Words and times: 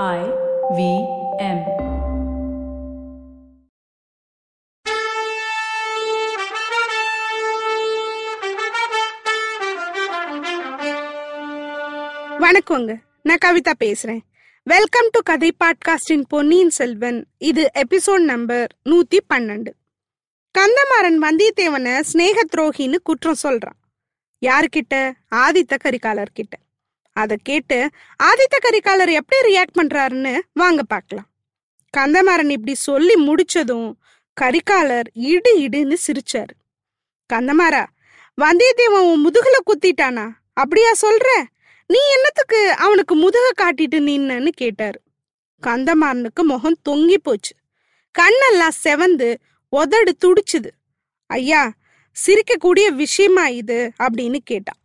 I 0.00 0.20
V 0.76 0.82
M. 1.38 1.58
வணக்கங்க. 12.40 13.00
நான் 13.22 13.42
கவிதா 13.44 13.72
பேசுறேன். 13.80 14.20
வெல்கம் 14.62 15.08
டு 15.10 15.20
கதை 15.24 15.54
பாட்காஸ்டின் 15.64 16.24
பொன்னியின் 16.28 16.70
செல்வன். 16.70 17.26
இது 17.38 17.70
எபிசோட் 17.74 18.24
நம்பர் 18.24 18.76
நூத்தி 18.84 19.20
பன்னெண்டு. 19.34 19.72
கந்தமாறன் 20.58 21.20
வந்தியத்தேவனை 21.22 22.02
ஸ்னேக 22.12 22.38
துரோகின்னு 22.56 22.96
குற்றம் 23.02 23.42
சொல்றான். 23.42 23.78
யாருக்கிட்ட 24.46 25.12
ஆதித்த 25.34 25.78
கரிகாலர் 25.84 26.28
கிட்ட 26.32 26.56
அதை 27.12 27.36
கேட்டு 27.42 27.90
ஆதித்த 28.22 28.56
கரிகாலர் 28.58 29.12
எப்படி 29.12 29.56
ரியாக்ட் 29.56 29.78
பண்றாருன்னு 29.78 30.40
வாங்க 30.52 30.82
பார்க்கலாம். 30.82 31.26
கந்தமாறன் 31.96 32.50
இப்படி 32.50 32.74
சொல்லி 32.74 33.14
முடிச்சதும் 33.14 33.92
கரிகாலர் 34.40 35.04
இடு 35.12 35.58
இடுன்னு 35.58 35.96
சிரிச்சாரு. 36.06 36.54
கந்தமாரா 37.32 37.86
வந்தியத்தேவன் 38.40 39.12
உன் 39.12 39.26
முதுகுல 39.26 39.56
குத்திட்டானா? 39.66 40.30
அப்படியா 40.52 40.92
சொல்ற? 41.02 41.44
நீ 41.86 41.98
என்னத்துக்கு 42.14 42.68
அவனுக்கு 42.68 43.16
முதுக 43.16 43.50
காட்டிட்டு 43.62 44.00
நின்னு 44.00 44.50
கேட்டாரு. 44.50 45.00
கந்தமாறனுக்கு 45.66 46.42
முகம் 46.42 46.78
தொங்கி 46.88 47.14
போச்சு. 47.14 47.54
கண்ணெல்லாம் 48.18 48.70
செவந்து 48.84 49.36
உதடு 49.68 50.16
துடிச்சுது. 50.24 50.70
ஐயா 51.26 51.72
சிரிக்கக்கூடிய 52.26 52.88
விஷயமா 52.88 53.46
இது? 53.46 53.92
அப்படின்னு 53.98 54.36
கேட்டான் 54.36 54.81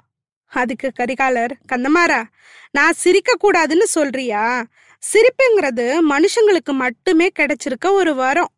அதுக்கு 0.48 0.92
கரிகாலர் 1.00 1.52
கந்தமாரா 1.72 2.24
நான் 2.72 2.94
சிரிக்க 2.94 3.36
கூடாதுன்னு 3.44 3.84
சொல்றியா? 3.84 4.66
சிரிப்புங்கிறது 5.14 6.00
மனுஷங்களுக்கு 6.10 6.72
மட்டுமே 6.72 7.30
கிடைச்சிருக்க 7.40 7.92
ஒரு 7.92 8.16
வரம். 8.16 8.52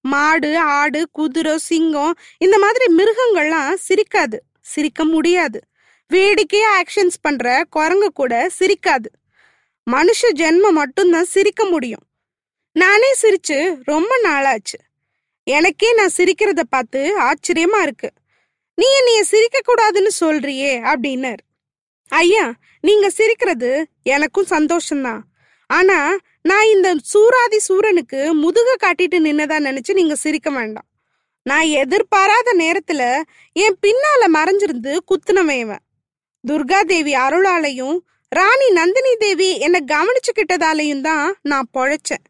மாடு 0.00 0.58
ஆடு 0.58 1.08
குதிரை 1.12 1.58
சிங்கம் 1.58 2.18
இந்த 2.38 2.58
மாதிரி 2.58 2.94
மிருகங்கள்லாம் 2.94 3.76
சிரிக்காது. 3.88 4.38
சிரிக்க 4.60 5.04
முடியாது. 5.04 5.60
வேடிக்கையா 6.08 6.82
ஆக்ஷன்ஸ் 6.82 7.18
பண்ற 7.20 7.64
குரங்கு 7.70 8.12
கூட 8.12 8.50
சிரிக்காது. 8.58 9.06
மனுஷ 9.90 10.22
ஜென்மம் 10.34 10.70
மட்டும்தான் 10.70 11.24
சிரிக்க 11.24 11.64
முடியும். 11.64 12.02
நானே 12.72 13.14
சிரிச்சு 13.22 13.76
ரொம்ப 13.84 14.20
நாளாச்சு. 14.24 14.78
எனக்கே 15.44 15.94
நான் 15.94 16.10
சிரிக்கிறத 16.16 16.60
பார்த்து 16.68 17.20
ஆச்சரியமா 17.20 17.82
இருக்கு. 17.82 18.12
நீ 18.78 18.86
என்னைய 18.98 19.20
சிரிக்க 19.24 19.58
கூடாதுன்னு 19.60 20.12
சொல்றியே 20.20 20.72
அப்படின்னாரு. 20.90 21.42
ஐயா 22.08 22.44
நீங்க 22.80 23.06
சிரிக்கிறது 23.10 23.70
எனக்கும் 24.02 24.50
சந்தோஷம்தான். 24.50 25.22
ஆனா 25.70 25.98
நான் 26.42 26.66
இந்த 26.66 26.88
சூராதி 27.12 27.58
சூரனுக்கு 27.58 28.20
முதுக 28.34 28.74
காட்டிட்டு 28.82 29.18
நின்னதா 29.26 29.56
நினைச்சு 29.68 29.92
நீங்க 29.92 30.14
சிரிக்க 30.14 30.50
வேண்டாம். 30.50 30.86
நான் 31.46 31.66
எதிர்பாராத 31.82 32.48
நேரத்துல 32.58 33.02
என் 33.52 33.78
பின்னால 33.86 34.22
மறைஞ்சிருந்து 34.34 34.92
குத்துனவன் 35.10 35.60
இவன். 35.64 35.82
துர்காதேவி 36.44 37.12
அருளாலையும் 37.24 37.96
ராணி 38.32 38.68
நந்தினி 38.70 39.12
தேவி 39.16 39.50
என்னை 39.58 39.80
கவனிச்சுக்கிட்டதாலையும் 39.92 41.00
தான் 41.00 41.26
நான் 41.42 41.68
பொழைச்சேன். 41.76 42.24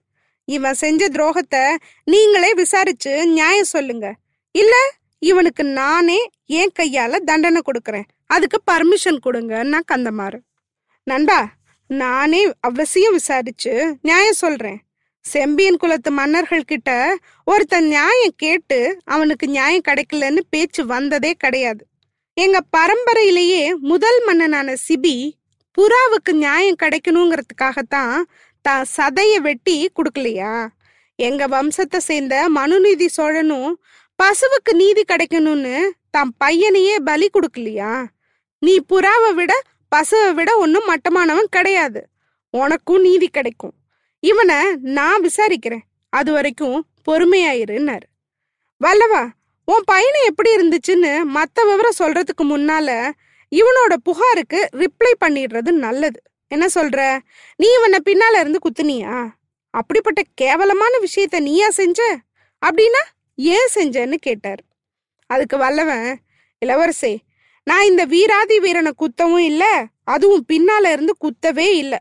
இவன் 0.48 0.75
செஞ்ச 0.75 1.08
துரோகத்தை 1.08 1.64
நீங்களே 2.05 2.50
விசாரிச்சு 2.55 3.14
நியாயம் 3.27 3.72
சொல்லுங்க. 3.75 4.06
இல்லை 4.55 4.83
இவனுக்கு 5.30 5.64
நானே 5.80 6.19
என் 6.60 6.74
கையால 6.78 7.20
தண்டனை 7.28 7.60
கொடுக்கறேன். 7.69 8.08
அதுக்கு 8.34 8.58
பர்மிஷன் 8.70 9.19
கொடுங்கன்னா 9.27 9.60
நான் 9.72 9.91
கந்தமாறு 9.92 10.38
நண்பா 11.06 11.41
நானே 11.91 12.41
அவசியம் 12.69 13.16
விசாரிச்சு 13.19 13.72
நியாயம் 14.08 14.41
சொல்றேன். 14.42 14.78
செம்பியன் 15.24 15.80
குலத்து 15.82 16.10
மன்னர்கள் 16.19 16.70
கிட்ட 16.72 16.91
ஒருத்தன் 17.50 17.88
நியாயம் 17.94 18.34
கேட்டு 18.42 18.78
அவனுக்கு 19.14 19.47
நியாயம் 19.56 19.86
கிடைக்கலன்னு 19.88 20.42
பேச்சு 20.52 20.82
வந்ததே 20.94 21.32
கிடையாது. 21.44 21.82
எங்க 22.36 22.59
பரம்பரையிலேயே 22.76 23.62
முதல் 23.92 24.20
மன்னனான 24.26 24.75
சிபி 24.86 25.16
புறாவுக்கு 25.78 26.32
நியாயம் 26.44 26.81
கிடைக்கணுங்கிறதுக்காகத்தான் 26.82 28.15
தான் 28.65 28.84
சதைய 28.97 29.34
வெட்டி 29.47 29.76
கொடுக்கலையா? 29.97 30.54
எங்க 31.19 31.42
வம்சத்தை 31.54 31.98
சேர்ந்த 32.09 32.34
மனுநீதி 32.56 33.09
சோழனும் 33.16 33.72
பசுவுக்கு 34.22 34.72
நீதி 34.72 35.03
கிடைக்கணும்னு 35.03 35.91
தம் 36.10 36.34
பையனையே 36.44 36.97
பலி 37.04 37.31
கொடுக்கலையா? 37.32 38.04
நீ 38.59 38.81
புறாவை 38.93 39.34
விட 39.34 39.62
பசுவை 39.97 40.32
விட 40.32 40.56
ஒன்னும் 40.56 40.84
மட்டமானவன் 40.88 41.50
கிடையாது. 41.50 42.09
உனக்கும் 42.50 43.00
நீதி 43.00 43.28
கிடைக்கும். 43.28 43.72
இவனை 44.21 44.75
நான் 44.75 45.22
விசாரிக்கிறேன். 45.22 45.84
அது 46.09 46.32
வரைக்கும் 46.32 46.87
பொறுமையாயிருன்னாரு. 47.10 48.06
வல்லவா 48.77 49.28
உன் 49.65 49.82
பையனை 49.84 50.21
எப்படி 50.25 50.50
இருந்துச்சுன்னு 50.56 51.25
மற்ற 51.25 51.65
விவரம் 51.65 51.98
சொல்றதுக்கு 51.98 52.44
முன்னால 52.44 53.10
இவனோட 53.56 53.94
புகாருக்கு 54.03 54.69
ரிப்ளை 54.72 55.12
பண்ணிடுறது 55.25 55.71
நல்லது. 55.71 56.22
என்ன 56.48 56.66
சொல்ற? 56.75 57.19
நீ 57.56 57.66
இவனை 57.77 57.98
பின்னால 58.04 58.41
இருந்து 58.41 58.59
குத்துனியா? 58.66 59.28
அப்படிப்பட்ட 59.71 60.22
கேவலமான 60.34 60.98
விஷயத்த 60.98 61.41
நீயா 61.41 61.71
செஞ்ச? 61.71 62.19
அப்படின்னா 62.66 63.03
ஏன் 63.36 63.69
செஞ்சேன்னு 63.74 64.14
கேட்டார். 64.14 64.62
அதுக்கு 65.26 65.56
வல்லவன் 65.58 66.19
இளவரசே 66.66 67.16
நான் 67.62 67.84
இந்த 67.84 68.04
வீராதி 68.04 68.58
வீரனை 68.60 68.92
குத்தவும் 68.98 69.47
இல்லை 69.50 69.72
அதுவும் 70.04 70.44
பின்னால 70.52 70.92
இருந்து 70.92 71.14
குத்தவே 71.24 71.69
இல்லை. 71.76 71.98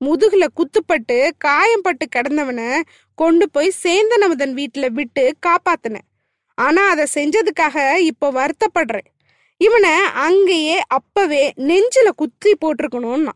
முதுகுல 0.00 0.44
குத்துப்பட்டு 0.56 1.30
காயம்பட்டு 1.44 2.04
கிடந்தவனை 2.16 2.82
கொண்டு 3.14 3.50
போய் 3.50 3.72
சேந்தனமுதன் 3.82 4.52
வீட்டில் 4.52 4.92
விட்டு 4.92 5.36
காப்பாத்தினேன். 5.46 6.08
ஆனா 6.54 6.88
அதை 6.88 7.04
செஞ்சதுக்காக 7.14 7.96
இப்போ 7.96 8.32
வருத்தப்படுறேன். 8.32 9.08
இவனை 9.56 9.90
அங்கேயே 10.12 10.80
அப்பவே 10.86 11.52
நெஞ்சில 11.56 12.08
குத்தி 12.16 12.52
போட்டிருக்கணும்னா 12.52 13.34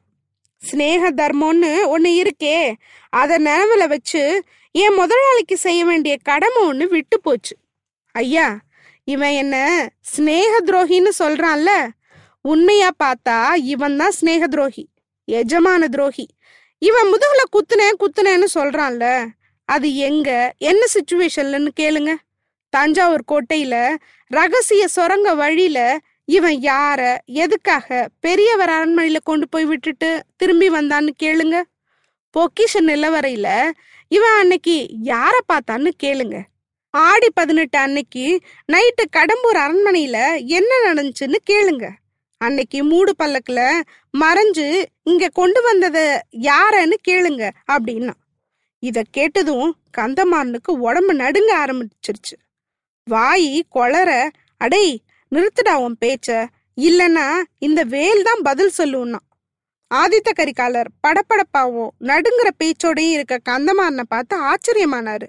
ஸ்னேக 0.63 1.11
தர்மம்னு 1.17 1.73
ஒன்று 1.87 2.11
இருக்கே. 2.23 2.59
அதை 3.09 3.37
நினைவுல 3.45 3.89
வச்சு 3.89 4.23
என் 4.73 4.95
முதலாளிக்கு 4.95 5.57
செய்ய 5.57 5.85
வேண்டிய 5.85 6.17
கடமை 6.23 6.63
ஒன்று 6.63 6.89
விட்டு 6.89 7.21
போச்சு. 7.21 7.55
ஐயா 8.15 8.49
இவன் 9.05 9.35
என்ன 9.43 9.57
ஸ்னேக 10.17 10.53
துரோகின்னு 10.67 11.13
சொல்கிறான்ல 11.19 11.71
உண்மையா 12.41 12.91
பார்த்தா 13.05 13.39
இவன் 13.55 13.97
தான் 13.97 14.17
ஸ்னேக 14.21 14.45
துரோகி 14.45 14.85
எஜமான 15.29 15.85
துரோகி. 15.85 16.27
இவன் 16.79 17.09
முதுகுல 17.13 17.43
குத்துனேன் 17.55 18.01
குத்துனேன்னு 18.03 18.49
சொல்றான்ல 18.55 19.07
அது 19.69 19.89
எங்க 20.09 20.55
என்ன 20.59 20.83
சுச்சுவேஷன்லன்னு 20.95 21.71
கேளுங்க. 21.81 22.13
தஞ்சாவூர் 22.73 23.25
கோட்டையில 23.33 23.75
ரகசிய 24.31 24.85
சுரங்க 24.89 25.29
வழியில 25.35 25.79
இவன் 26.29 26.59
யார 26.61 27.01
எதுக்காக 27.25 28.09
பெரியவர் 28.21 28.69
அரண்மனையில 28.69 29.17
கொண்டு 29.23 29.49
போய் 29.49 29.65
விட்டுட்டு 29.65 30.23
திரும்பி 30.37 30.69
வந்தான்னு 30.71 31.13
கேளுங்க. 31.23 31.57
பொக்கிஷ 32.35 32.81
நிலவரையில 32.81 33.49
இவன் 34.09 34.37
அன்னைக்கு 34.39 34.77
யார 35.05 35.35
பார்த்தான்னு 35.53 35.91
கேளுங்க. 36.03 36.37
ஆடி 36.91 37.29
பதினெட்டு 37.35 37.79
அன்னைக்கு 37.79 38.25
நைட்டு 38.73 39.05
கடம்பூர் 39.17 39.59
அரண்மனையில 39.65 40.19
என்ன 40.49 40.73
நடந்துச்சுன்னு 40.87 41.39
கேளுங்க. 41.51 41.87
அன்னைக்கு 42.41 42.85
மூடு 42.85 43.13
பல்லக்குல 43.23 43.61
மறைஞ்சு 44.15 44.85
இங்க 45.03 45.29
கொண்டு 45.29 45.61
வந்தத 45.67 45.99
யாரன்னு 46.31 46.97
கேளுங்க 47.09 47.51
அப்படின்னா. 47.73 48.15
இத 48.83 49.03
கேட்டதும் 49.11 49.69
கந்தமாறனுக்கு 49.99 50.73
உடம்பு 50.79 51.15
நடுங்க 51.15 51.51
ஆரம்பிச்சிருச்சு. 51.65 52.37
வாய் 53.05 53.65
கொளற 53.75 54.11
அடே 54.57 54.85
நிறுத்துடா 55.37 55.75
உன் 55.85 55.97
பேச்ச. 56.05 56.29
இல்லைன்னா 56.89 57.27
இந்த 57.67 57.81
வேல் 57.95 58.23
தான் 58.29 58.43
பதில் 58.49 58.77
சொல்லுன்னா 58.79 59.21
ஆதித்த 59.91 60.31
கரிகாலர் 60.39 60.89
படப்படப்பாவோ 61.05 61.85
நடுங்கிற 62.11 62.49
பேச்சோடையும் 62.63 63.15
இருக்க 63.17 63.35
கந்தமாறனை 63.51 64.05
பார்த்து 64.15 64.37
ஆச்சரியமானாரு. 64.51 65.27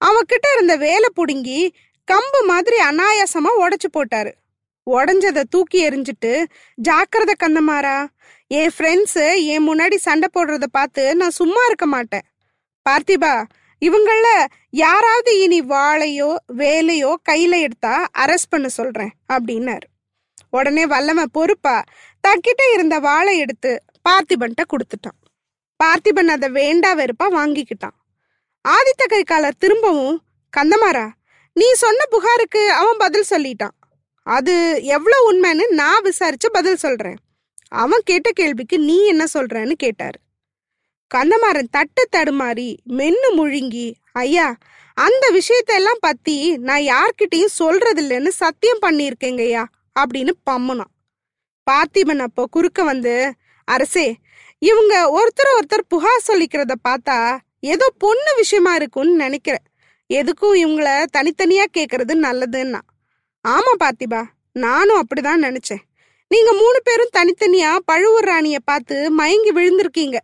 அவகிட்ட 0.00 0.46
இருந்த 0.54 0.74
வேலை 0.86 1.08
புடுங்கி 1.18 1.60
கம்பு 2.08 2.40
மாதிரி 2.50 2.76
அனாயாசமா 2.88 3.50
உடைச்சு 3.62 3.88
போட்டாரு. 3.92 4.32
உடஞ்சதை 4.86 5.42
தூக்கி 5.54 5.78
எறிஞ்சிட்டு 5.86 6.32
ஜாக்கிரத 6.78 7.32
கந்தமாரா 7.42 7.96
என் 8.50 8.72
ஃப்ரெண்ட்ஸு 8.76 9.24
என் 9.52 9.66
முன்னாடி 9.68 9.96
சண்டை 10.06 10.28
போடுறத 10.34 10.66
பார்த்து 10.78 11.02
நான் 11.20 11.38
சும்மா 11.40 11.62
இருக்க 11.68 11.86
மாட்டேன். 11.94 12.26
பார்த்திபா 12.86 13.34
இவங்கள 13.86 14.26
யாராவது 14.82 15.32
இனி 15.44 15.60
வாளையோ 15.72 16.30
வேலையோ 16.56 17.10
கையில 17.28 17.54
எடுத்தா 17.66 17.94
அரெஸ்ட் 18.18 18.50
பண்ண 18.50 18.68
சொல்றேன் 18.68 19.12
அப்படின்னாரு. 19.32 19.86
உடனே 20.50 20.84
வல்லவன் 20.86 21.34
பொறுப்பா 21.38 21.76
தக்கிட்ட 22.24 22.62
இருந்த 22.74 22.98
வாழை 22.98 23.34
எடுத்து 23.38 23.72
பார்த்திபன்ட்ட 24.08 24.62
கொடுத்துட்டான். 24.72 25.18
பார்த்திபன் 25.80 26.32
அதை 26.36 26.48
வேண்டா 26.48 26.90
வெறுப்பா 26.94 27.26
வாங்கிக்கிட்டான். 27.38 27.96
ஆதித்த 28.64 29.02
கரிகாலர் 29.12 29.60
திரும்பவும் 29.62 30.16
கந்தமாரா 30.52 31.06
நீ 31.52 31.66
சொன்ன 31.84 32.04
புகாருக்கு 32.10 32.62
அவன் 32.80 33.00
பதில் 33.04 33.30
சொல்லிட்டான். 33.30 33.76
அது 34.26 34.54
எவ்வளவு 34.96 35.24
உண்மைன்னு 35.30 35.64
நான் 35.80 36.02
விசாரிச்சு 36.02 36.48
பதில் 36.50 36.82
சொல்றேன். 36.84 37.18
அவன் 37.82 38.04
கேட்ட 38.04 38.28
கேள்விக்கு 38.30 38.76
நீ 38.78 38.96
என்ன 39.06 39.24
சொல்றன்னு 39.34 39.74
கேட்டாரு. 39.84 40.18
கந்தமாறன் 41.14 41.70
தட்டு 41.70 42.02
தடுமாறி 42.16 42.68
மென்னு 42.98 43.28
முழுங்கி 43.36 43.88
ஐயா 44.22 44.46
அந்த 44.96 45.24
விஷயத்தெல்லாம் 45.38 46.00
பத்தி 46.00 46.36
நான் 46.68 46.84
யார்கிட்டயும் 46.92 47.56
சொல்றது 47.60 48.00
இல்லைன்னு 48.02 48.30
சத்தியம் 48.42 48.82
பண்ணியிருக்கேங்கய்யா 48.82 49.64
அப்படின்னு 50.00 50.32
பம்முனான். 50.50 50.92
பார்த்திபன் 51.66 52.22
அப்போ 52.26 52.42
குறுக்க 52.50 52.82
வந்து 52.82 53.14
அரசே 53.68 54.06
இவங்க 54.58 54.94
ஒருத்தர் 55.18 55.54
ஒருத்தர் 55.56 55.88
புகார் 55.88 56.26
சொல்லிக்கிறத 56.26 56.74
பார்த்தா 56.88 57.16
ஏதோ 57.72 57.86
பொண்ணு 57.98 58.30
விஷயமா 58.36 58.74
இருக்கும்னு 58.74 59.14
நினைக்கிறேன் 59.14 59.64
எதுக்கும் 60.10 60.56
இவங்கள 60.62 60.88
தனித்தனியா 61.16 61.64
கேட்கறது 61.76 62.14
நல்லதுன்னா. 62.26 62.80
ஆமா 63.44 63.72
பார்த்திபா 63.82 64.22
நானும் 64.52 65.00
அப்படிதான் 65.02 65.44
நினைச்சேன். 65.46 65.82
நீங்க 66.30 66.50
மூணு 66.52 66.78
பேரும் 66.82 67.14
தனித்தனியா 67.16 67.70
பழுவூர் 67.84 68.24
ராணிய 68.24 68.58
பார்த்து 68.64 68.96
மயங்கி 69.10 69.52
விழுந்திருக்கீங்க. 69.52 70.18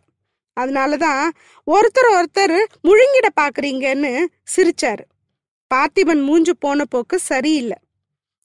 அதனால 0.53 0.97
தான் 0.97 1.31
ஒருத்தர் 1.67 2.09
ஒருத்தர் 2.11 2.57
முழுங்கிட 2.83 3.27
பார்க்குறீங்கன்னு 3.41 4.25
சிரிச்சாரு. 4.55 5.03
பார்த்திபன் 5.71 6.23
மூஞ்சு 6.29 6.53
போன 6.59 6.85
போக்கு 6.85 7.19
சரியில்லை. 7.19 7.77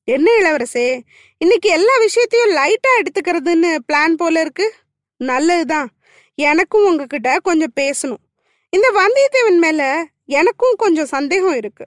என்ன 0.04 0.30
இளவரசே 0.40 1.00
இன்னைக்கு 1.38 1.68
எல்லா 1.68 1.98
விஷயத்தையும் 1.98 2.54
லைட்டாக 2.56 3.00
எடுத்துக்கிறதுன்னு 3.00 3.78
பிளான் 3.92 4.14
போல 4.16 4.40
இருக்கு. 4.40 4.74
நல்லதுதான். 5.16 5.88
எனக்கும் 6.34 6.84
உங்ககிட்ட 6.84 7.38
கொஞ்சம் 7.38 7.76
பேசணும். 7.80 8.22
இந்த 8.70 8.88
வந்தியத்தேவன் 8.94 9.58
மேலே 9.58 9.90
எனக்கும் 10.24 10.74
கொஞ்சம் 10.76 11.06
சந்தேகம் 11.06 11.56
இருக்கு. 11.56 11.86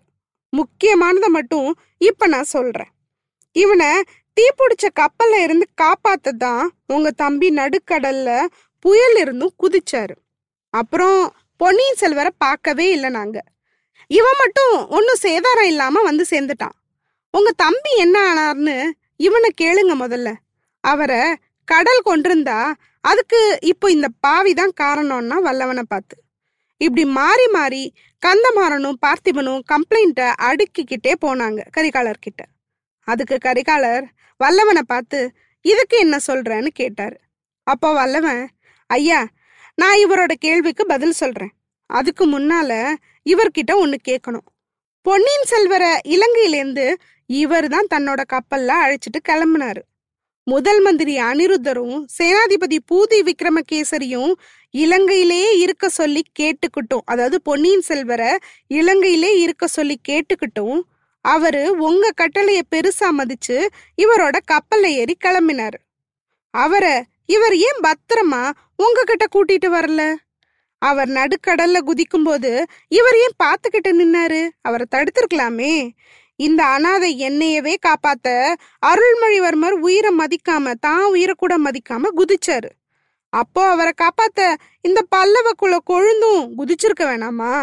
முக்கியமானதை 0.53 1.27
மட்டும் 1.27 1.79
இப்போ 1.97 2.27
நான் 2.27 2.43
சொல்கிறேன் 2.43 2.91
இவனை 3.51 4.01
தீப்பிடிச்ச 4.37 4.85
கப்பல்ல 4.99 5.43
இருந்து 5.43 5.65
காப்பாத்ததான் 5.81 6.67
உங்க 6.87 7.11
தம்பி 7.11 7.49
நடுக்கடல்ல 7.49 8.45
புயல் 8.85 9.17
இருந்தும் 9.23 9.55
குதிச்சாரு. 9.63 10.15
அப்புறம் 10.73 11.19
பொன்னியின் 11.61 12.01
செல்வரை 12.01 12.31
பார்க்கவே 12.37 12.85
இல்லை 12.95 13.09
நாங்க. 13.19 13.37
இவன் 14.11 14.39
மட்டும் 14.41 14.73
ஒன்றும் 14.95 15.23
சேதாரம் 15.25 15.69
இல்லாம 15.71 16.01
வந்து 16.09 16.23
சேர்ந்துட்டான். 16.33 16.75
உங்க 17.33 17.49
தம்பி 17.63 17.91
என்ன 18.03 18.17
ஆனார்னு 18.29 18.75
இவனை 19.27 19.49
கேளுங்க 19.61 19.93
முதல்ல. 20.03 20.29
அவரை 20.83 21.21
கடல் 21.67 22.07
கொண்டிருந்தா 22.09 22.59
அதுக்கு 23.09 23.39
இப்போ 23.71 23.87
இந்த 23.95 24.07
பாவி 24.25 24.51
தான் 24.53 24.73
காரணம்னா 24.81 25.37
வல்லவனை 25.47 25.83
பார்த்து. 25.93 26.15
இப்படி 26.81 27.03
மாறி 27.19 27.45
மாறி 27.55 27.83
கந்தமாறனும் 28.23 28.97
பார்த்திபனும் 29.05 29.61
கம்ப்ளைண்ட்டை 29.71 30.27
அடுக்கிக்கிட்டே 30.47 31.13
போனாங்க 31.25 31.61
கரிகாலர்கிட்ட 31.75 32.41
அதுக்கு 33.07 33.35
கரிகாலர் 33.45 34.05
வல்லவனை 34.39 34.83
பார்த்து 34.87 35.19
இதுக்கு 35.65 35.95
என்ன 36.05 36.15
சொல்றேன்னு 36.27 36.69
கேட்டார். 36.81 37.15
அப்போ 37.67 37.89
வல்லவன் 37.99 38.43
ஐயா 38.89 39.19
நான் 39.75 39.97
இவரோட 40.03 40.33
கேள்விக்கு 40.45 40.83
பதில் 40.85 41.19
சொல்றேன். 41.19 41.51
அதுக்கு 41.89 42.23
முன்னால 42.31 42.71
இவர்கிட்ட 43.29 43.71
ஒன்னு 43.73 43.97
கேட்கணும் 44.09 44.47
பொன்னியின் 45.05 45.49
செல்வரை 45.51 45.91
இலங்கையிலேருந்து 46.15 46.85
இவர் 47.29 47.67
தான் 47.67 47.89
தன்னோட 47.93 48.21
கப்பல்ல 48.33 48.71
அழைச்சிட்டு 48.83 49.19
கிளம்புனாரு. 49.29 49.81
முதல் 50.47 50.81
மந்திரி 50.81 51.13
அனிருத்தரும் 51.21 51.97
சேனாதிபதி 52.17 52.77
பூதி 52.91 53.19
விக்ரமகேசரியும் 53.27 54.31
இலங்கையிலேயே 54.73 55.51
இருக்க 55.63 55.89
சொல்லி 55.89 56.23
கேட்டுக்கிட்டோம். 56.39 57.05
அதாவது 57.05 57.39
பொன்னியின் 57.41 57.85
செல்வரை 57.89 58.31
இலங்கையிலே 58.79 59.31
இருக்க 59.39 59.67
சொல்லி 59.67 59.97
கேட்டுக்கிட்டும். 60.09 60.79
அவரு 61.25 61.63
உங்க 61.87 62.11
கட்டளைய 62.21 62.61
பெருசா 62.73 63.09
மதிச்சு 63.19 63.57
இவரோட 64.03 64.37
கப்பல்ல 64.51 64.91
ஏறி 65.01 65.17
கிளம்பினாரு. 65.25 65.79
அவரை 66.53 66.95
இவர் 67.29 67.55
ஏன் 67.57 67.79
பத்திரமா 67.81 68.51
உங்ககிட்ட 68.75 69.25
கூட்டிட்டு 69.31 69.67
வரல? 69.67 70.15
அவர் 70.81 71.09
நடுக்கடல்ல 71.09 71.77
குதிக்கும்போது 71.85 72.51
இவர் 72.87 73.15
ஏன் 73.15 73.35
பார்த்துக்கிட்டு 73.43 73.89
நின்னாரு? 73.91 74.49
அவரை 74.61 74.85
தடுத்திருக்கலாமே. 74.95 75.89
இந்த 76.35 76.65
அனாதை 76.65 77.09
என்னையவே 77.29 77.73
காப்பாத்த 77.87 78.55
அருள்மொழிவர்மர் 78.85 79.75
உயிரை 79.79 80.11
மதிக்காம 80.17 80.73
தான் 80.79 81.03
உயிரை 81.03 81.35
கூட 81.37 81.57
மதிக்காம 81.57 82.11
குதிச்சாரு. 82.17 82.69
அப்போ 83.33 83.69
அவரை 83.69 83.91
காப்பாத்த 84.01 84.55
இந்த 84.81 85.01
பல்லவ 85.09 85.51
குல 85.57 85.77
கொழுந்தும் 85.89 86.43
குதிச்சிருக்க 86.57 87.03
வேணாமா? 87.03 87.53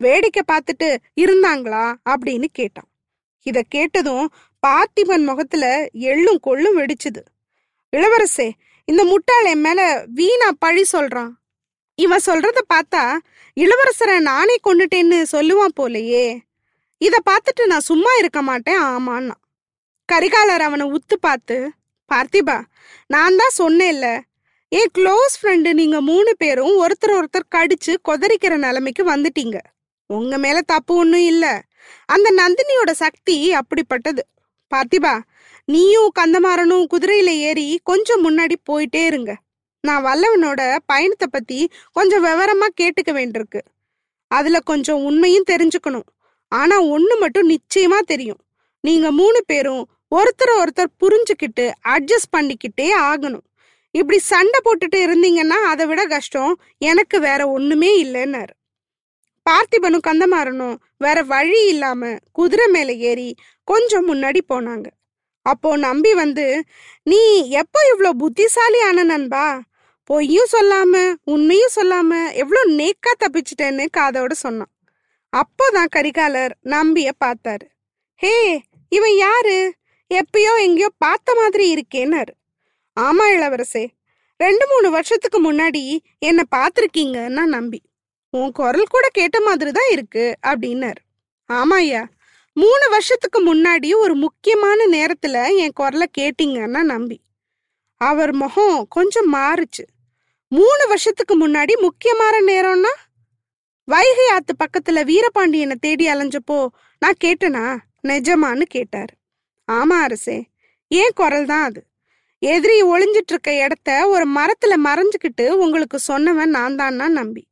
வேடிக்கை 0.00 0.42
பார்த்துட்டு 0.52 0.88
இருந்தாங்களா? 1.20 1.84
அப்படின்னு 2.10 2.44
கேட்டான். 2.52 2.88
இத 3.46 3.62
கேட்டதும் 3.68 4.26
பார்த்திபன் 4.66 5.24
முகத்துல 5.24 5.64
எள்ளும் 5.92 6.40
கொள்ளும் 6.40 6.78
வெடிச்சுது. 6.78 7.22
இளவரசே 7.96 8.48
இந்த 8.92 9.02
முட்டாள் 9.10 9.46
என் 9.50 9.62
மேல 9.66 9.80
வீணா 10.18 10.48
பழி 10.64 10.82
சொல்றான். 10.92 11.30
இவன் 11.98 12.24
சொல்றத 12.26 12.58
பார்த்தா 12.72 13.02
இளவரசரை 13.56 14.16
நானே 14.30 14.56
கொண்டுட்டேன்னு 14.66 15.18
சொல்லுவான் 15.34 15.76
போலையே. 15.80 16.26
இத 17.06 17.14
பார்த்துட்டு 17.30 17.62
நான் 17.72 17.88
சும்மா 17.88 18.12
இருக்க 18.18 18.40
மாட்டேன் 18.42 18.80
ஆமான்னா. 18.90 19.36
கரிகாலர் 20.08 20.64
அவனை 20.66 20.86
உத்து 20.96 21.16
பார்த்து 21.20 21.56
பார்த்திபா 22.10 22.58
நான் 23.06 23.38
தான் 23.40 23.56
சொன்னேன்ல 23.62 24.06
என் 24.68 24.92
க்ளோஸ் 24.98 25.34
ஃப்ரெண்டு 25.40 25.72
நீங்க 25.80 25.98
மூணு 26.10 26.32
பேரும் 26.36 26.74
ஒருத்தர் 26.82 27.16
ஒருத்தர் 27.18 27.52
கடிச்சு 27.56 27.94
கொதறிக்கிற 28.08 28.56
நிலைமைக்கு 28.66 29.04
வந்துட்டீங்க. 29.14 29.58
உங்க 30.10 30.36
மேல 30.44 30.58
தப்பு 30.72 30.92
ஒன்றும் 31.02 31.26
இல்லை. 31.32 31.54
அந்த 32.14 32.28
நந்தினியோட 32.40 32.90
சக்தி 33.04 33.36
அப்படிப்பட்டது. 33.60 34.22
பார்த்திபா 34.72 35.14
நீயும் 35.64 36.12
கந்தமாறனும் 36.18 36.86
குதிரையில 36.94 37.26
ஏறி 37.26 37.80
கொஞ்சம் 37.82 38.22
முன்னாடி 38.28 38.54
போயிட்டே 38.70 39.04
இருங்க. 39.06 39.36
நான் 39.80 40.04
வல்லவனோட 40.04 40.78
பயணத்தை 40.86 41.28
பத்தி 41.30 41.70
கொஞ்சம் 41.92 42.24
விவரமா 42.24 42.66
கேட்டுக்க 42.80 43.10
வேண்டியிருக்கு. 43.10 43.60
அதுல 44.26 44.60
கொஞ்சம் 44.60 45.04
உண்மையும் 45.04 45.44
தெரிஞ்சுக்கணும். 45.50 46.08
ஆனா 46.48 46.82
ஒண்ணு 46.82 47.18
மட்டும் 47.20 47.50
நிச்சயமா 47.50 47.98
தெரியும். 47.98 48.40
நீங்க 48.80 49.10
மூணு 49.10 49.44
பேரும் 49.46 49.88
ஒருத்தர் 50.16 50.62
ஒருத்தர் 50.62 50.92
புரிஞ்சுக்கிட்டு 51.00 51.70
அட்ஜஸ்ட் 51.88 52.32
பண்ணிக்கிட்டே 52.36 52.90
ஆகணும். 53.00 53.46
இப்படி 53.90 54.18
சண்டை 54.18 54.60
போட்டுட்டு 54.64 54.96
இருந்தீங்கன்னா 54.96 55.60
அதை 55.72 55.86
விட 55.86 56.06
கஷ்டம். 56.06 56.60
எனக்கு 56.78 57.20
வேற 57.20 57.48
ஒண்ணுமே 57.48 58.04
இல்லைன்னாரு. 58.04 58.54
பார்த்திபனும் 59.50 60.04
கந்தமாறனும் 60.06 60.76
வேற 60.98 61.22
வழி 61.22 61.68
இல்லாம 61.68 62.16
குதிரை 62.32 62.66
மேல 62.66 62.92
ஏறி 62.92 63.34
கொஞ்சம் 63.64 64.14
முன்னாடி 64.14 64.40
போனாங்க. 64.48 64.86
அப்போ 65.46 65.76
நம்பி 65.76 66.14
வந்து 66.14 66.46
நீ 67.02 67.20
எப்போ 67.60 67.80
இவ்வளோ 67.90 68.10
புத்திசாலி 68.10 68.80
ஆன 68.80 69.04
நண்பா? 69.04 69.46
பொய்யும் 70.10 70.52
சொல்லாம 70.52 70.94
உண்மையும் 71.24 71.74
சொல்லாம 71.76 72.10
எவ்வளோ 72.32 72.62
நேக்கா 72.72 73.12
தப்பிச்சிட்டேன்னு 73.18 73.84
காதோட 73.96 74.32
சொன்னான். 74.32 74.72
அப்போதான் 75.32 75.92
கரிகாலர் 75.96 76.52
நம்பிய 76.60 77.10
பார்த்தாரு. 77.24 77.66
ஹே 78.20 78.34
இவன் 78.92 79.16
யாரு? 79.16 79.56
எப்பயோ 80.10 80.52
எங்கேயோ 80.60 80.88
பார்த்த 80.98 81.34
மாதிரி 81.34 81.66
இருக்கேன்னாரு. 81.74 82.32
ஆமா 83.00 83.26
இளவரசே 83.36 83.84
ரெண்டு 84.40 84.64
மூணு 84.66 84.88
வருஷத்துக்கு 84.90 85.38
முன்னாடி 85.52 85.82
என்னை 86.18 86.44
பார்த்துருக்கீங்கன்னா 86.56 87.44
நம்பி. 87.56 87.80
உன் 88.34 88.52
குரல் 88.52 88.92
கூட 88.94 89.06
கேட்ட 89.12 89.40
மாதிரி 89.40 89.70
தான் 89.70 89.90
இருக்கு 89.90 90.24
அப்படின்னாரு. 90.46 91.00
ஆமா 91.50 91.76
ஐயா 91.84 92.02
மூணு 92.54 92.88
வருஷத்துக்கு 92.88 93.54
முன்னாடி 93.54 93.96
ஒரு 93.96 94.14
முக்கியமான 94.14 94.86
நேரத்துல 94.86 95.56
என் 95.56 95.72
குரலை 95.74 96.06
கேட்டீங்கன்னா 96.18 96.82
நம்பி. 96.82 97.20
அவர் 97.96 98.32
முகம் 98.32 98.86
கொஞ்சம் 98.88 99.34
மாறுச்சு. 99.34 99.84
மூணு 100.48 100.86
வருஷத்துக்கு 100.86 101.48
முன்னாடி 101.48 101.72
முக்கியமான 101.80 102.40
நேரம்னா 102.40 102.92
வைகை 103.84 104.28
ஆத்து 104.28 104.54
பக்கத்துல 104.58 105.04
வீரபாண்டியனை 105.04 105.74
தேடி 105.74 106.06
அலைஞ்சப்போ 106.06 106.66
நான் 106.98 107.20
கேட்டனா 107.24 107.76
நிஜமான்னு 108.08 108.62
கேட்டாரு. 108.62 109.14
ஆமா 109.72 109.96
அரசே 110.06 110.46
ஏன் 110.88 111.14
குரல் 111.14 111.46
தான் 111.46 111.64
அது. 111.64 111.86
எதிரி 112.38 112.82
ஒளிஞ்சிட்டு 112.82 113.32
இருக்க 113.34 113.50
இடத்த 113.64 114.08
ஒரு 114.08 114.28
மரத்துல 114.28 114.74
மறைஞ்சுக்கிட்டு 114.84 115.50
உங்களுக்கு 115.50 115.98
சொன்னவன் 116.08 116.54
நான் 116.56 116.74
தான்னா 116.74 117.08
நம்பி. 117.08 117.46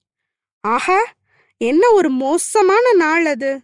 ஆஹா 0.60 1.00
என்ன 1.58 1.90
ஒரு 1.90 2.10
மோசமான 2.10 2.92
நாள் 2.92 3.26
அது. 3.26 3.60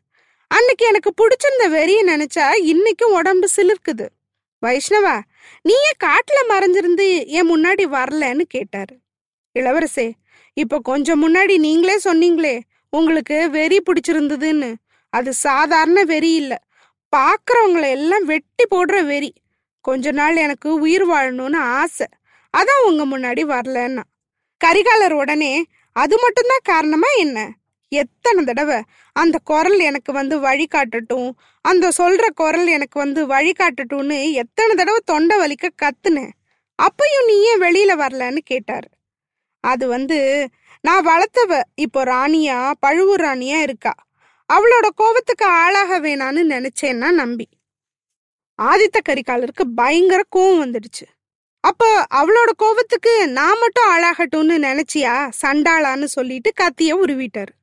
அன்னைக்கு 0.48 0.86
எனக்கு 0.86 1.10
பிடிச்சிருந்த 1.16 1.64
வெறிய 1.68 1.98
நினைச்சா 2.06 2.44
இன்னைக்கும் 2.60 3.12
உடம்பு 3.12 3.48
சிலிர்க்குது. 3.56 4.06
வைஷ்ணவா 4.66 5.20
நீயே 5.62 5.90
காட்டுல 6.04 6.38
மறைஞ்சிருந்து 6.48 7.26
என் 7.26 7.50
முன்னாடி 7.54 7.84
வரலன்னு 7.94 8.40
கேட்டாரு. 8.40 8.98
இளவரசே 9.58 10.12
இப்ப 10.52 10.78
கொஞ்சம் 10.78 11.22
முன்னாடி 11.22 11.58
நீங்களே 11.58 11.96
சொன்னீங்களே 12.04 12.60
உங்களுக்கு 12.90 13.50
வெறி 13.50 13.82
பிடிச்சிருந்ததுன்னு. 13.82 14.74
அது 15.10 15.32
சாதாரண 15.32 16.04
வெறி 16.04 16.34
இல்ல. 16.34 16.58
பாக்குறவங்களை 17.16 17.90
எல்லாம் 17.90 18.24
வெட்டி 18.24 18.64
போடுற 18.70 19.06
வெறி. 19.06 19.32
கொஞ்ச 19.80 20.10
நாள் 20.10 20.36
எனக்கு 20.36 20.74
உயிர் 20.74 21.08
வாழணும்னு 21.08 21.56
ஆசை. 21.56 22.06
அதான் 22.56 22.82
உங்க 22.84 23.18
முன்னாடி 23.18 23.42
வரலன்னா. 23.52 24.02
கரிகாலர் 24.64 25.12
உடனே 25.12 25.64
அது 25.92 26.18
மட்டும்தான் 26.20 26.58
காரணமா 26.62 27.08
என்ன? 27.18 27.52
எத்தனை 27.88 28.44
தடவை 28.44 28.82
அந்த 29.12 29.38
குரல் 29.44 29.78
எனக்கு 29.78 30.12
வந்து 30.12 30.40
வழிகாட்டட்டும் 30.40 31.30
அந்த 31.60 31.88
சொல்ற 31.98 32.26
குரல் 32.34 32.66
எனக்கு 32.66 32.98
வந்து 32.98 33.26
வழிகாட்டட்டும்னு 33.26 34.32
எத்தனை 34.32 34.74
தடவை 34.74 35.00
தொண்டை 35.04 35.36
வலிக்க 35.38 35.68
கத்துனேன் 35.82 36.34
அப்பையும் 36.78 37.26
நீ 37.26 37.42
ஏன் 37.42 37.60
வெளியில 37.60 37.92
வரலன்னு 38.00 38.36
கேட்டார். 38.36 38.88
அது 39.60 39.88
வந்து 39.88 40.48
நான் 40.80 41.06
வளர்த்தவ 41.06 41.60
இப்போ 41.74 42.04
ராணியா 42.04 42.72
பழுவூர் 42.80 43.20
ராணியா 43.20 43.60
இருக்கா. 43.60 43.94
அவளோட 44.52 44.86
கோபத்துக்கு 44.94 45.46
ஆளாக 45.46 46.00
வேணான்னு 46.00 46.42
நினைச்சேன்னா 46.54 47.10
நம்பி. 47.10 47.48
ஆதித்த 48.62 48.98
கரிகாலருக்கு 49.08 49.64
பயங்கர 49.74 50.22
கோவம் 50.36 50.60
வந்துடுச்சு. 50.64 51.06
அப்போ 51.60 52.06
அவளோட 52.14 52.50
கோவத்துக்கு 52.62 53.26
நான் 53.26 53.58
மட்டும் 53.58 53.88
ஆளாகட்டும்னு 53.94 54.56
நினைச்சியா? 54.68 55.30
சண்டாளான்னு 55.42 56.04
சொல்லிட்டு 56.04 56.52
கத்திய 56.60 56.92
உருவிட்டாரு. 57.04 57.54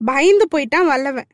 பயந்து 0.00 0.46
போயிட்டான் 0.54 0.88
வல்லவன். 0.90 1.28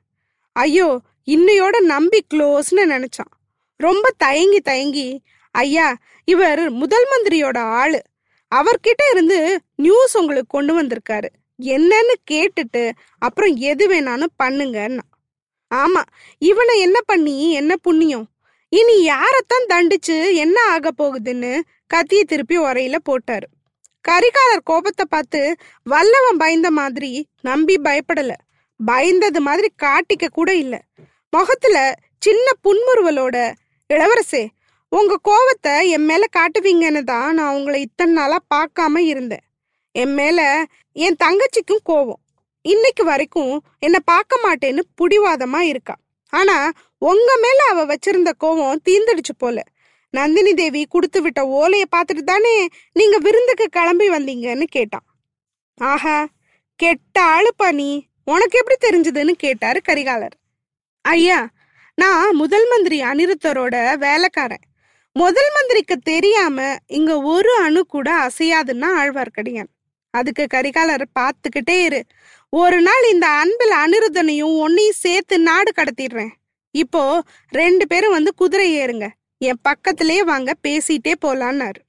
ஐயோ 0.52 0.88
இன்னையோட 1.26 1.76
நம்பி 1.80 2.20
க்ளோஸ்னு 2.34 2.82
நினைச்சான். 2.94 3.32
ரொம்ப 3.80 4.10
தயங்கி 4.16 4.60
தயங்கி 4.60 5.22
ஐயா 5.50 5.96
இவர் 6.28 6.70
முதல் 6.70 7.06
மந்திரியோட 7.12 7.58
ஆளு. 7.58 8.00
அவர்கிட்ட 8.52 9.02
இருந்து 9.10 9.38
நியூஸ் 9.76 10.16
உங்களுக்கு 10.16 10.52
கொண்டு 10.56 10.72
வந்திருக்காரு. 10.82 11.28
என்னன்னு 11.60 12.14
கேட்டுட்டு 12.30 12.90
அப்புறம் 13.18 13.56
எது 13.70 13.84
வேணாலும் 13.88 14.34
பண்ணுங்கன்னா. 14.42 15.04
ஆமா 15.70 16.02
இவனை 16.38 16.80
என்ன 16.80 16.98
பண்ணி 17.00 17.52
என்ன 17.52 17.76
புண்ணியம்? 17.76 18.26
இனி 18.72 18.96
யாரைத்தான் 19.08 19.68
தண்டிச்சு 19.68 20.16
என்ன 20.34 20.56
ஆக 20.68 20.90
போகுதுன்னு 20.98 21.60
கத்திய 21.94 22.22
திருப்பி 22.22 22.58
உரையில 22.58 22.96
போட்டாரு. 23.10 23.46
கரிகாலர் 24.08 24.62
கோபத்தை 24.64 25.04
பார்த்து 25.08 25.40
வல்லவன் 25.82 26.36
பயந்த 26.36 26.70
மாதிரி 26.70 27.26
நம்பி 27.40 27.76
பயப்படல. 27.84 28.32
பயந்தது 28.90 29.40
மாதிரி 29.40 29.68
காட்டிக்க 29.84 30.26
கூட 30.28 30.50
இல்லை. 30.54 30.80
முகத்துல 31.32 31.76
சின்ன 32.18 32.46
புன்முறுவலோட 32.64 33.36
இளவரசே 33.90 34.42
உங்க 34.92 35.14
கோவத்தை 35.28 35.74
என் 35.94 36.06
மேல 36.10 36.24
காட்டுவீங்கன்னு 36.36 37.02
தான் 37.12 37.34
நான் 37.38 37.54
உங்களை 37.56 37.78
இத்தனை 37.80 38.12
நாளா 38.18 38.38
பார்க்காம 38.54 39.00
இருந்தேன். 39.12 39.44
என் 39.94 40.14
மேல 40.14 40.40
என் 40.96 41.20
தங்கச்சிக்கும் 41.24 41.84
கோவம். 41.90 42.20
இன்னைக்கு 42.64 43.04
வரைக்கும் 43.04 43.54
என்னை 43.78 44.00
பார்க்க 44.04 44.36
மாட்டேன்னு 44.44 44.82
புடிவாதமா 45.00 45.60
இருக்கா. 45.72 45.94
ஆனா 46.32 46.56
உங்க 47.02 47.30
மேல 47.44 47.58
அவ 47.72 47.80
வச்சிருந்த 47.84 48.30
கோவம் 48.44 48.82
தீந்துடுச்சு 48.88 49.34
போல. 49.38 49.58
நந்தினி 50.14 50.52
தேவி 50.54 50.80
கொடுத்து 50.94 51.18
விட்ட 51.22 51.40
ஓலையை 51.58 51.86
பார்த்துட்டு 51.94 52.22
தானே 52.32 52.54
நீங்க 52.92 53.16
விருந்துக்கு 53.18 53.66
கிளம்பி 53.76 54.06
வந்தீங்கன்னு 54.08 54.66
கேட்டான் 54.76 55.06
ஆஹா 55.78 56.16
கெட்ட 56.80 57.16
ஆளுப்பா 57.34 57.68
நீ. 57.80 57.90
உனக்கு 58.24 58.60
எப்படி 58.62 58.76
தெரிஞ்சதுன்னு 58.80 59.30
கேட்டாரு 59.30 59.80
கரிகாலர். 59.88 60.36
ஐயா 61.00 61.40
நான் 61.94 62.34
முதல் 62.34 62.66
மந்திரி 62.68 62.98
அனிருத்தரோட 63.02 63.96
வேலைக்காரன். 63.96 64.64
முதல் 65.12 65.50
மந்திரிக்கு 65.54 65.96
தெரியாம 65.96 66.76
இங்க 66.86 67.20
ஒரு 67.20 67.52
அணு 67.56 67.86
கூட 67.86 68.08
அசையாதுன்னா 68.26 68.88
ஆழ்வார்க்கடியான். 69.00 69.70
அதுக்கு 70.10 70.46
கரிகாலர் 70.54 71.04
பார்த்துக்கிட்டே 71.18 71.76
இரு. 71.82 72.00
ஒரு 72.48 72.78
நாள் 72.80 73.04
இந்த 73.12 73.26
அன்பில் 73.42 73.74
அனிருத்தனையும் 73.82 74.54
ஒன்னையும் 74.64 75.00
சேர்த்து 75.04 75.38
நாடு 75.38 75.70
கடத்திடுறேன். 75.76 76.32
இப்போ 76.70 77.22
ரெண்டு 77.50 77.86
பேரும் 77.86 78.16
வந்து 78.16 78.34
குதிரை 78.34 78.68
ஏறுங்க. 78.78 79.08
என் 79.38 79.62
பக்கத்திலே 79.62 80.24
வாங்க 80.24 80.52
பேசிட்டே 80.68 81.12
போலான்னாரு. 81.24 81.80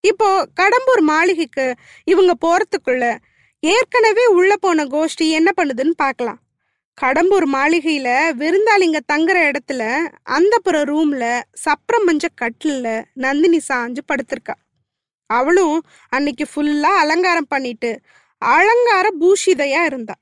இப்போ 0.00 0.28
கடம்பூர் 0.60 1.00
மாளிகைக்கு 1.00 1.74
இவங்க 2.04 2.32
போறதுக்குள்ள 2.44 3.04
ஏற்கனவே 3.62 4.24
உள்ள 4.36 4.52
போன 4.56 4.84
கோஷ்டி 4.84 5.26
என்ன 5.30 5.50
பண்ணுதுன்னு 5.56 5.94
பார்க்கலாம். 5.96 6.40
கடம்பூர் 6.98 7.46
மாளிகையில 7.54 8.08
விருந்தாளிங்க 8.40 8.98
தங்குற 9.12 9.36
இடத்துல 9.50 9.82
அந்தப்புற 10.36 10.76
ரூம்ல 10.90 11.24
சப்ரம் 11.64 12.06
மஞ்ச 12.06 12.24
கட்டில 12.40 12.88
நந்தினி 13.14 13.60
சாஞ்சு 13.68 14.02
படுத்திருக்கா. 14.08 14.56
அவளும் 15.30 15.78
அன்னைக்கு 16.08 16.46
ஃபுல்லா 16.52 16.90
அலங்காரம் 17.02 17.48
பண்ணிட்டு 17.48 17.90
அலங்கார 18.42 19.06
பூஷிதையா 19.20 19.82
இருந்தா. 19.84 20.16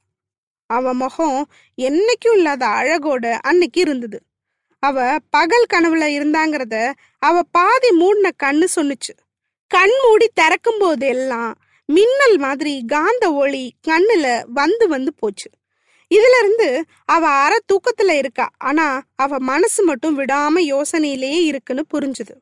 அவ 0.71 0.93
முகம் 0.95 1.41
என்னைக்கும் 1.79 2.37
இல்லாத 2.37 2.63
அழகோட 2.81 3.25
அன்னைக்கு 3.41 3.81
இருந்தது. 3.81 4.19
அவ 4.83 5.17
பகல் 5.31 5.71
கனவுல 5.73 6.05
இருந்தாங்கிறத 6.19 6.77
அவ 7.23 7.43
பாதி 7.51 7.91
மூடின 7.93 8.31
கண்ணு 8.43 8.67
சொன்னுச்சு. 8.77 9.13
கண் 9.71 9.97
மூடி 10.05 10.27
திறக்கும் 10.35 10.81
போதெல்லாம் 10.81 11.53
மின்னல் 11.95 12.37
மாதிரி 12.39 12.75
காந்த 12.87 13.25
ஒளி 13.35 13.65
கண்ணுல 13.89 14.27
வந்து 14.53 14.85
வந்து 14.89 15.15
போச்சு. 15.15 15.49
இதுல 16.11 16.37
இருந்து 16.43 16.69
அவ 17.07 17.25
அற 17.45 17.53
தூக்கத்துல 17.69 18.11
இருக்கா. 18.13 18.47
ஆனா 18.59 18.87
அவ 19.17 19.39
மனசு 19.39 19.81
மட்டும் 19.85 20.19
விடாம 20.19 20.55
யோசனையிலேயே 20.73 21.41
இருக்குன்னு 21.45 21.85
புரிஞ்சுது. 21.95 22.35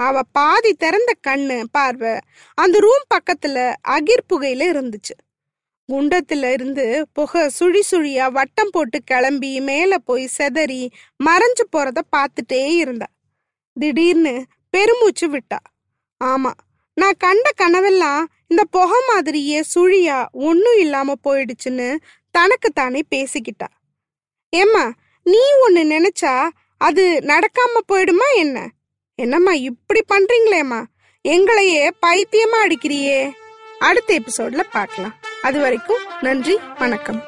அவ 0.00 0.20
பாதி 0.32 0.72
திறந்த 0.74 1.10
கண்ணு 1.28 1.64
பார்வை 1.70 2.14
அந்த 2.54 2.76
ரூம் 2.78 3.04
பக்கத்துல 3.14 3.56
அகிர் 3.88 4.28
புகையில 4.30 4.62
இருந்துச்சு. 4.72 5.14
குண்டத்துல 5.88 6.52
இருந்து 6.52 6.84
புகை 7.12 7.42
சுழி 7.48 7.82
சுழியா 7.90 8.26
வட்டம் 8.32 8.72
போட்டு 8.72 8.98
கிளம்பி 9.02 9.52
மேல 9.60 9.98
போய் 9.98 10.26
செதறி 10.38 10.82
மறைஞ்சு 11.24 11.64
போறத 11.72 12.00
பார்த்துட்டே 12.16 12.62
இருந்தா. 12.76 13.08
திடீர்னு 13.76 14.34
பெருமூச்சு 14.70 15.26
விட்டா. 15.28 15.60
ஆமா 16.24 16.52
நான் 16.96 17.18
கண்ட 17.18 17.48
கனவெல்லாம் 17.62 18.22
இந்த 18.48 18.64
புகை 18.64 19.00
மாதிரியே 19.08 19.62
சுழியா 19.74 20.26
ஒன்றும் 20.32 20.78
இல்லாம 20.78 21.14
போயிடுச்சுன்னு 21.24 21.96
தனக்கு 22.30 22.70
தானே 22.70 23.00
பேசிக்கிட்டா. 23.10 23.68
ஏம்மா 24.48 24.92
நீ 25.22 25.38
ஒன்று 25.62 25.84
நினைச்சா 25.84 26.48
அது 26.76 27.20
நடக்காம 27.22 27.80
போயிடுமா 27.92 28.26
என்ன? 28.34 28.68
என்னம்மா 29.14 29.52
இப்படி 29.52 30.04
பண்றீங்களேம்மா? 30.08 30.84
எங்களையே 31.28 31.90
பைத்தியமா 32.06 32.58
அடிக்கிறியே. 32.64 33.30
அடுத்த 33.78 34.20
எபிசோட்ல 34.20 34.62
பார்க்கலாம். 34.72 35.14
அது 35.42 35.60
வரைக்கும் 35.60 36.02
நன்றி 36.20 36.58
வணக்கம். 36.78 37.27